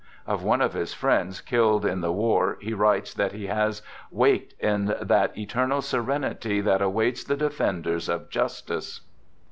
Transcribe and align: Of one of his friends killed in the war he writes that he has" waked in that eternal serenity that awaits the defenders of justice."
Of 0.25 0.41
one 0.43 0.61
of 0.61 0.73
his 0.73 0.95
friends 0.95 1.41
killed 1.41 1.85
in 1.85 2.01
the 2.01 2.11
war 2.11 2.57
he 2.59 2.73
writes 2.73 3.13
that 3.13 3.33
he 3.33 3.45
has" 3.45 3.83
waked 4.25 4.55
in 4.59 4.95
that 4.99 5.37
eternal 5.37 5.83
serenity 5.83 6.59
that 6.59 6.81
awaits 6.81 7.23
the 7.23 7.37
defenders 7.37 8.09
of 8.09 8.27
justice." 8.31 9.01